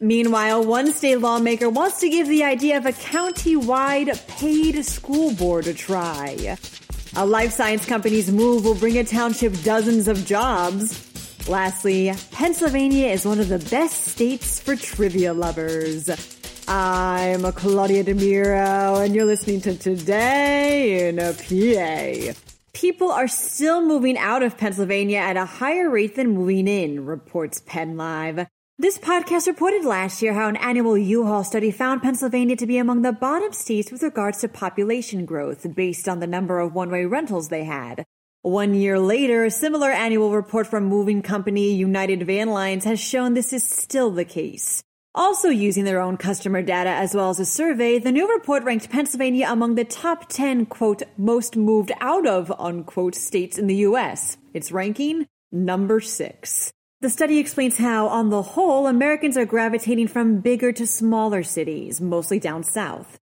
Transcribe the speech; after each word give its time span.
Meanwhile, 0.00 0.64
one 0.64 0.92
state 0.92 1.16
lawmaker 1.16 1.68
wants 1.68 1.98
to 2.00 2.08
give 2.08 2.28
the 2.28 2.44
idea 2.44 2.76
of 2.76 2.86
a 2.86 2.92
county-wide 2.92 4.20
paid 4.28 4.84
school 4.84 5.32
board 5.34 5.66
a 5.66 5.74
try. 5.74 6.56
A 7.16 7.26
life 7.26 7.50
science 7.50 7.84
company's 7.84 8.30
move 8.30 8.64
will 8.64 8.76
bring 8.76 8.96
a 8.98 9.02
township 9.02 9.60
dozens 9.64 10.06
of 10.06 10.24
jobs. 10.24 11.48
Lastly, 11.48 12.12
Pennsylvania 12.30 13.08
is 13.08 13.26
one 13.26 13.40
of 13.40 13.48
the 13.48 13.58
best 13.58 14.04
states 14.04 14.60
for 14.60 14.76
trivia 14.76 15.34
lovers. 15.34 16.08
I'm 16.68 17.50
Claudia 17.52 18.04
DeMiro, 18.04 19.04
and 19.04 19.16
you're 19.16 19.24
listening 19.24 19.62
to 19.62 19.76
Today 19.76 21.08
in 21.08 21.18
a 21.18 21.32
PA. 21.32 22.38
People 22.72 23.10
are 23.10 23.26
still 23.26 23.84
moving 23.84 24.16
out 24.16 24.44
of 24.44 24.56
Pennsylvania 24.56 25.18
at 25.18 25.36
a 25.36 25.44
higher 25.44 25.90
rate 25.90 26.14
than 26.14 26.28
moving 26.28 26.68
in, 26.68 27.04
reports 27.04 27.60
PennLive. 27.66 28.46
This 28.80 28.96
podcast 28.96 29.48
reported 29.48 29.84
last 29.84 30.22
year 30.22 30.34
how 30.34 30.46
an 30.46 30.54
annual 30.54 30.96
U-Haul 30.96 31.42
study 31.42 31.72
found 31.72 32.00
Pennsylvania 32.00 32.54
to 32.54 32.64
be 32.64 32.78
among 32.78 33.02
the 33.02 33.10
bottom 33.10 33.52
states 33.52 33.90
with 33.90 34.04
regards 34.04 34.38
to 34.38 34.48
population 34.48 35.24
growth 35.24 35.74
based 35.74 36.08
on 36.08 36.20
the 36.20 36.28
number 36.28 36.60
of 36.60 36.76
one-way 36.76 37.04
rentals 37.04 37.48
they 37.48 37.64
had. 37.64 38.04
One 38.42 38.74
year 38.74 39.00
later, 39.00 39.44
a 39.44 39.50
similar 39.50 39.90
annual 39.90 40.32
report 40.32 40.68
from 40.68 40.84
moving 40.84 41.22
company 41.22 41.72
United 41.74 42.24
Van 42.24 42.50
Lines 42.50 42.84
has 42.84 43.00
shown 43.00 43.34
this 43.34 43.52
is 43.52 43.64
still 43.64 44.12
the 44.12 44.24
case. 44.24 44.80
Also 45.12 45.48
using 45.48 45.82
their 45.82 46.00
own 46.00 46.16
customer 46.16 46.62
data 46.62 46.90
as 46.90 47.16
well 47.16 47.30
as 47.30 47.40
a 47.40 47.44
survey, 47.44 47.98
the 47.98 48.12
new 48.12 48.32
report 48.32 48.62
ranked 48.62 48.90
Pennsylvania 48.90 49.48
among 49.50 49.74
the 49.74 49.84
top 49.84 50.28
10, 50.28 50.66
quote, 50.66 51.02
most 51.16 51.56
moved 51.56 51.90
out 52.00 52.28
of, 52.28 52.52
unquote, 52.60 53.16
states 53.16 53.58
in 53.58 53.66
the 53.66 53.82
U.S. 53.88 54.36
Its 54.54 54.70
ranking, 54.70 55.26
number 55.50 55.98
six. 55.98 56.72
The 57.00 57.10
study 57.10 57.38
explains 57.38 57.78
how, 57.78 58.08
on 58.08 58.30
the 58.30 58.42
whole, 58.42 58.88
Americans 58.88 59.36
are 59.36 59.46
gravitating 59.46 60.08
from 60.08 60.40
bigger 60.40 60.72
to 60.72 60.84
smaller 60.84 61.44
cities, 61.44 62.00
mostly 62.00 62.40
down 62.40 62.64
south. 62.64 63.20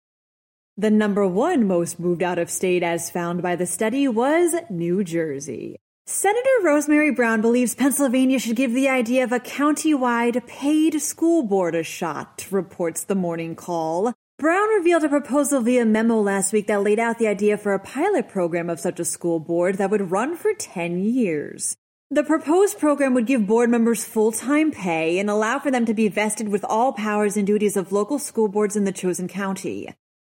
The 0.76 0.90
number 0.90 1.24
one 1.24 1.68
most 1.68 2.00
moved 2.00 2.20
out 2.20 2.36
of 2.36 2.50
state 2.50 2.82
as 2.82 3.10
found 3.10 3.42
by 3.42 3.54
the 3.54 3.66
study 3.66 4.08
was 4.08 4.56
New 4.70 5.04
Jersey. 5.04 5.76
Senator 6.04 6.50
Rosemary 6.64 7.12
Brown 7.12 7.40
believes 7.40 7.76
Pennsylvania 7.76 8.40
should 8.40 8.56
give 8.56 8.74
the 8.74 8.88
idea 8.88 9.22
of 9.22 9.30
a 9.30 9.38
county-wide 9.38 10.44
paid 10.48 11.00
school 11.00 11.44
board 11.44 11.76
a 11.76 11.84
shot, 11.84 12.48
reports 12.50 13.04
the 13.04 13.14
morning 13.14 13.54
call. 13.54 14.12
Brown 14.36 14.68
revealed 14.70 15.04
a 15.04 15.08
proposal 15.08 15.60
via 15.60 15.84
memo 15.84 16.20
last 16.20 16.52
week 16.52 16.66
that 16.66 16.82
laid 16.82 16.98
out 16.98 17.20
the 17.20 17.28
idea 17.28 17.56
for 17.56 17.72
a 17.72 17.78
pilot 17.78 18.28
program 18.28 18.68
of 18.68 18.80
such 18.80 18.98
a 18.98 19.04
school 19.04 19.38
board 19.38 19.76
that 19.76 19.90
would 19.90 20.10
run 20.10 20.34
for 20.34 20.54
10 20.54 20.98
years. 20.98 21.76
The 22.12 22.24
proposed 22.24 22.80
program 22.80 23.14
would 23.14 23.26
give 23.26 23.46
board 23.46 23.70
members 23.70 24.04
full-time 24.04 24.72
pay 24.72 25.20
and 25.20 25.30
allow 25.30 25.60
for 25.60 25.70
them 25.70 25.86
to 25.86 25.94
be 25.94 26.08
vested 26.08 26.48
with 26.48 26.64
all 26.64 26.92
powers 26.92 27.36
and 27.36 27.46
duties 27.46 27.76
of 27.76 27.92
local 27.92 28.18
school 28.18 28.48
boards 28.48 28.74
in 28.74 28.82
the 28.82 28.90
chosen 28.90 29.28
county. 29.28 29.94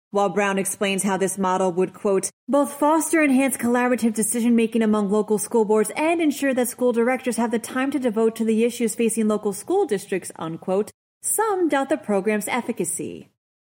While 0.09 0.27
Brown 0.27 0.59
explains 0.59 1.03
how 1.03 1.15
this 1.15 1.37
model 1.37 1.71
would, 1.71 1.93
quote, 1.93 2.29
both 2.45 2.73
foster 2.73 3.21
and 3.21 3.31
enhance 3.31 3.55
collaborative 3.55 4.13
decision 4.13 4.53
making 4.53 4.81
among 4.81 5.09
local 5.09 5.37
school 5.37 5.63
boards 5.63 5.93
and 5.95 6.21
ensure 6.21 6.53
that 6.53 6.67
school 6.67 6.91
directors 6.91 7.37
have 7.37 7.51
the 7.51 7.59
time 7.59 7.89
to 7.91 7.99
devote 7.99 8.35
to 8.35 8.43
the 8.43 8.65
issues 8.65 8.93
facing 8.93 9.29
local 9.29 9.53
school 9.53 9.85
districts, 9.85 10.29
unquote, 10.35 10.91
some 11.23 11.69
doubt 11.69 11.87
the 11.87 11.95
program's 11.95 12.49
efficacy. 12.49 13.29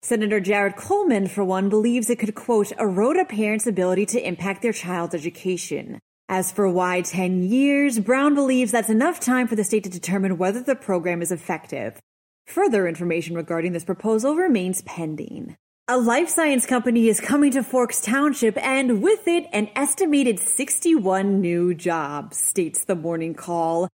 Senator 0.02 0.40
Jarrett 0.40 0.74
Coleman, 0.74 1.28
for 1.28 1.44
one, 1.44 1.68
believes 1.68 2.10
it 2.10 2.18
could, 2.18 2.34
quote, 2.34 2.72
erode 2.72 3.18
a 3.18 3.24
parent's 3.24 3.68
ability 3.68 4.04
to 4.06 4.26
impact 4.26 4.62
their 4.62 4.72
child's 4.72 5.14
education. 5.14 6.00
As 6.28 6.50
for 6.50 6.70
why 6.70 7.02
10 7.02 7.42
years, 7.42 7.98
Brown 7.98 8.34
believes 8.34 8.72
that's 8.72 8.88
enough 8.88 9.20
time 9.20 9.46
for 9.46 9.56
the 9.56 9.64
state 9.64 9.84
to 9.84 9.90
determine 9.90 10.38
whether 10.38 10.62
the 10.62 10.74
program 10.74 11.20
is 11.20 11.30
effective. 11.30 12.00
Further 12.46 12.88
information 12.88 13.36
regarding 13.36 13.72
this 13.72 13.84
proposal 13.84 14.34
remains 14.34 14.80
pending. 14.82 15.56
A 15.86 15.98
life 15.98 16.30
science 16.30 16.64
company 16.64 17.08
is 17.08 17.20
coming 17.20 17.50
to 17.50 17.62
Forks 17.62 18.00
Township 18.00 18.56
and 18.56 19.02
with 19.02 19.28
it 19.28 19.46
an 19.52 19.68
estimated 19.76 20.38
61 20.38 21.42
new 21.42 21.74
jobs, 21.74 22.38
states 22.38 22.86
the 22.86 22.94
morning 22.94 23.34
call. 23.34 23.90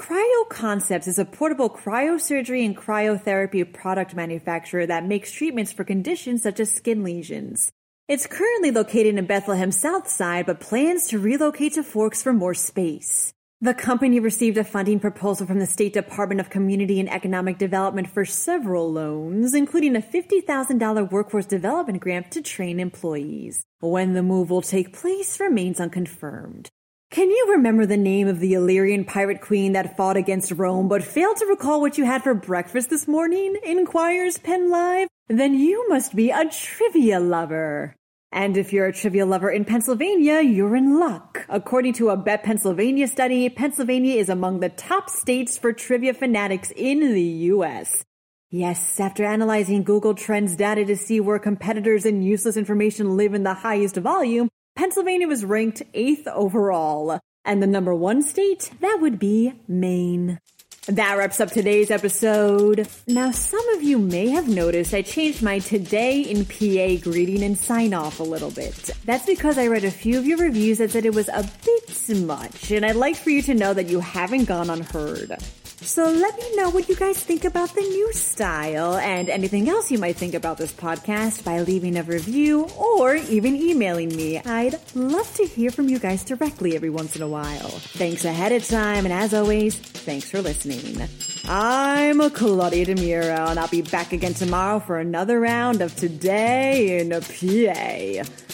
Cryo 0.00 0.48
Concepts 0.48 1.06
is 1.06 1.18
a 1.18 1.26
portable 1.26 1.68
cryosurgery 1.68 2.64
and 2.64 2.74
cryotherapy 2.74 3.70
product 3.70 4.14
manufacturer 4.14 4.86
that 4.86 5.04
makes 5.04 5.30
treatments 5.30 5.70
for 5.70 5.84
conditions 5.84 6.42
such 6.42 6.60
as 6.60 6.72
skin 6.72 7.04
lesions. 7.04 7.70
It's 8.06 8.26
currently 8.26 8.70
located 8.70 9.16
in 9.16 9.24
Bethlehem 9.24 9.72
South 9.72 10.08
Side, 10.08 10.44
but 10.44 10.60
plans 10.60 11.08
to 11.08 11.18
relocate 11.18 11.72
to 11.72 11.82
Forks 11.82 12.22
for 12.22 12.34
more 12.34 12.52
space. 12.52 13.32
The 13.62 13.72
company 13.72 14.20
received 14.20 14.58
a 14.58 14.64
funding 14.64 15.00
proposal 15.00 15.46
from 15.46 15.58
the 15.58 15.64
State 15.64 15.94
Department 15.94 16.38
of 16.38 16.50
Community 16.50 17.00
and 17.00 17.10
Economic 17.10 17.56
Development 17.56 18.06
for 18.06 18.26
several 18.26 18.92
loans, 18.92 19.54
including 19.54 19.96
a 19.96 20.02
$50,000 20.02 21.10
workforce 21.10 21.46
development 21.46 22.00
grant 22.00 22.30
to 22.32 22.42
train 22.42 22.78
employees. 22.78 23.64
When 23.80 24.12
the 24.12 24.22
move 24.22 24.50
will 24.50 24.60
take 24.60 24.92
place 24.92 25.40
remains 25.40 25.80
unconfirmed. 25.80 26.68
Can 27.14 27.30
you 27.30 27.52
remember 27.52 27.86
the 27.86 27.96
name 27.96 28.26
of 28.26 28.40
the 28.40 28.54
Illyrian 28.54 29.04
pirate 29.04 29.40
queen 29.40 29.74
that 29.74 29.96
fought 29.96 30.16
against 30.16 30.50
Rome 30.50 30.88
but 30.88 31.04
failed 31.04 31.36
to 31.36 31.46
recall 31.46 31.80
what 31.80 31.96
you 31.96 32.04
had 32.04 32.24
for 32.24 32.34
breakfast 32.34 32.90
this 32.90 33.06
morning? 33.06 33.54
inquires 33.62 34.36
PennLive. 34.36 35.06
Then 35.28 35.54
you 35.54 35.88
must 35.88 36.16
be 36.16 36.32
a 36.32 36.50
trivia 36.50 37.20
lover. 37.20 37.94
And 38.32 38.56
if 38.56 38.72
you're 38.72 38.88
a 38.88 38.92
trivia 38.92 39.26
lover 39.26 39.48
in 39.48 39.64
Pennsylvania, 39.64 40.40
you're 40.40 40.74
in 40.74 40.98
luck. 40.98 41.46
According 41.48 41.92
to 41.92 42.10
a 42.10 42.16
Bet 42.16 42.42
Pennsylvania 42.42 43.06
study, 43.06 43.48
Pennsylvania 43.48 44.16
is 44.16 44.28
among 44.28 44.58
the 44.58 44.70
top 44.70 45.08
states 45.08 45.56
for 45.56 45.72
trivia 45.72 46.14
fanatics 46.14 46.72
in 46.74 47.14
the 47.14 47.22
US. 47.54 48.04
Yes, 48.50 48.98
after 48.98 49.24
analyzing 49.24 49.84
Google 49.84 50.14
Trends 50.14 50.56
data 50.56 50.84
to 50.84 50.96
see 50.96 51.20
where 51.20 51.38
competitors 51.38 52.06
and 52.06 52.24
useless 52.24 52.56
information 52.56 53.16
live 53.16 53.34
in 53.34 53.44
the 53.44 53.54
highest 53.54 53.94
volume, 53.98 54.48
Pennsylvania 54.76 55.28
was 55.28 55.44
ranked 55.44 55.82
eighth 55.94 56.26
overall. 56.26 57.20
And 57.44 57.62
the 57.62 57.66
number 57.66 57.94
one 57.94 58.22
state, 58.22 58.70
that 58.80 58.98
would 59.00 59.18
be 59.18 59.52
Maine. 59.68 60.40
That 60.86 61.16
wraps 61.16 61.40
up 61.40 61.50
today's 61.50 61.90
episode. 61.90 62.88
Now, 63.06 63.30
some 63.30 63.66
of 63.70 63.82
you 63.82 63.98
may 63.98 64.28
have 64.28 64.48
noticed 64.48 64.92
I 64.92 65.02
changed 65.02 65.42
my 65.42 65.58
today 65.58 66.20
in 66.20 66.44
PA 66.44 67.02
greeting 67.02 67.42
and 67.42 67.56
sign 67.56 67.94
off 67.94 68.20
a 68.20 68.24
little 68.24 68.50
bit. 68.50 68.90
That's 69.04 69.24
because 69.24 69.56
I 69.56 69.68
read 69.68 69.84
a 69.84 69.90
few 69.90 70.18
of 70.18 70.26
your 70.26 70.38
reviews 70.38 70.78
that 70.78 70.90
said 70.90 71.06
it 71.06 71.14
was 71.14 71.28
a 71.28 71.48
bit 71.64 72.18
much, 72.26 72.70
and 72.70 72.84
I'd 72.84 72.96
like 72.96 73.16
for 73.16 73.30
you 73.30 73.40
to 73.42 73.54
know 73.54 73.72
that 73.72 73.88
you 73.88 74.00
haven't 74.00 74.44
gone 74.44 74.68
unheard. 74.68 75.38
So 75.84 76.10
let 76.10 76.36
me 76.38 76.56
know 76.56 76.70
what 76.70 76.88
you 76.88 76.96
guys 76.96 77.22
think 77.22 77.44
about 77.44 77.74
the 77.74 77.82
new 77.82 78.10
style 78.14 78.96
and 78.96 79.28
anything 79.28 79.68
else 79.68 79.90
you 79.90 79.98
might 79.98 80.16
think 80.16 80.32
about 80.32 80.56
this 80.56 80.72
podcast 80.72 81.44
by 81.44 81.60
leaving 81.60 81.98
a 81.98 82.02
review 82.02 82.66
or 82.76 83.16
even 83.16 83.54
emailing 83.54 84.08
me. 84.08 84.38
I'd 84.38 84.80
love 84.94 85.32
to 85.34 85.44
hear 85.44 85.70
from 85.70 85.90
you 85.90 85.98
guys 85.98 86.24
directly 86.24 86.74
every 86.74 86.88
once 86.88 87.16
in 87.16 87.22
a 87.22 87.28
while. 87.28 87.68
Thanks 87.68 88.24
ahead 88.24 88.52
of 88.52 88.66
time, 88.66 89.04
and 89.04 89.12
as 89.12 89.34
always, 89.34 89.76
thanks 89.76 90.30
for 90.30 90.40
listening. 90.40 91.06
I'm 91.46 92.30
Claudia 92.30 92.86
DeMiro, 92.86 93.50
and 93.50 93.60
I'll 93.60 93.68
be 93.68 93.82
back 93.82 94.14
again 94.14 94.32
tomorrow 94.34 94.80
for 94.80 94.98
another 94.98 95.38
round 95.38 95.82
of 95.82 95.94
Today 95.94 96.98
in 96.98 97.12
a 97.12 97.20
PA. 97.20 98.53